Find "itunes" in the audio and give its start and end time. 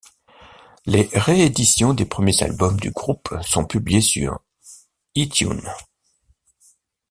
5.13-5.71